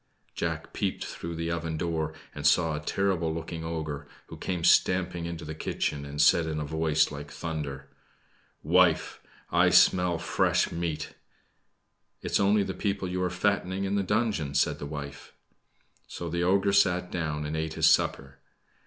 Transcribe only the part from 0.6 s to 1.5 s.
peeped through